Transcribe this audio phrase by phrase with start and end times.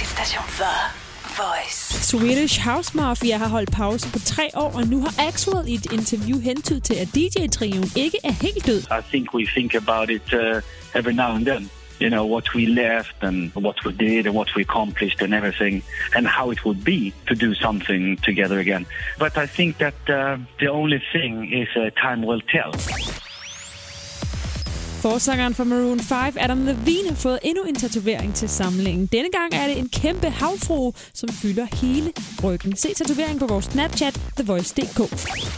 [0.00, 0.74] hitstation The
[1.42, 1.78] Voice.
[2.10, 5.92] Swedish House Mafia har holdt pause på tre år, og nu har Axwell i et
[5.92, 8.80] interview hentydet til, at DJ-trioen ikke er helt død.
[8.80, 11.70] I think we think about it uh, every now and then.
[12.00, 15.84] You know, what we left and what we did and what we accomplished and everything,
[16.16, 18.84] and how it would be to do something together again.
[19.18, 21.32] But I think that uh, the only thing
[21.62, 22.72] is uh, time will tell.
[25.10, 29.06] Forsangeren for Maroon 5, Adam Levine, har fået endnu en tatovering til samlingen.
[29.06, 32.12] Denne gang er det en kæmpe havfru, som fylder hele
[32.44, 32.76] ryggen.
[32.76, 35.00] Se tatoveringen på vores Snapchat, TheVoice.dk.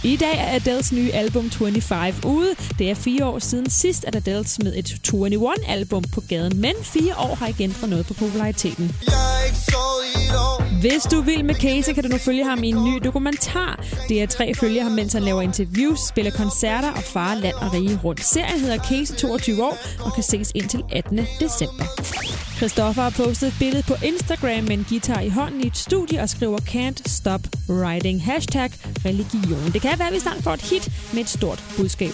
[0.05, 2.55] I dag er Adele's nye album 25 ude.
[2.78, 7.14] Det er fire år siden sidst, at Adele smed et 21-album på gaden, men fire
[7.16, 8.94] år har ikke ændret noget på populariteten.
[10.80, 13.84] Hvis du vil med Casey, kan du nu følge ham i en ny dokumentar.
[14.09, 17.74] Det er tre følger ham, mens han laver interviews, spiller koncerter og farer land og
[17.74, 18.24] rige rundt.
[18.24, 21.19] Serien hedder Casey 22 år og kan ses indtil 18.
[21.41, 21.84] december.
[22.58, 26.20] Christoffer har postet et billede på Instagram med en guitar i hånden i et studie
[26.20, 28.24] og skriver Can't Stop Writing.
[28.24, 28.70] Hashtag
[29.05, 29.72] religion.
[29.72, 32.12] Det kan være, at vi snart får et hit med et stort budskab.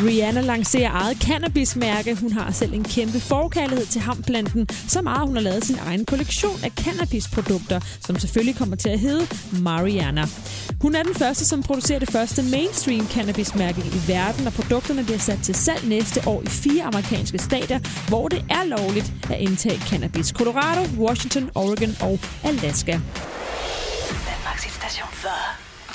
[0.00, 2.14] Rihanna lancerer eget cannabismærke.
[2.14, 6.04] Hun har selv en kæmpe forkærlighed til hamplanten, så meget hun har lavet sin egen
[6.04, 9.26] kollektion af cannabisprodukter, som selvfølgelig kommer til at hedde
[9.60, 10.24] Mariana.
[10.80, 15.18] Hun er den første, som producerer det første mainstream cannabismærke i verden, og produkterne bliver
[15.18, 19.90] sat til salg næste år i fire amerikanske stater, hvor det er lovligt at indtage
[19.90, 20.32] cannabis.
[20.32, 22.92] Colorado, Washington, Oregon og Alaska.
[22.92, 25.38] Danmarks station for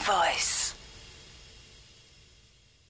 [0.06, 0.73] Voice.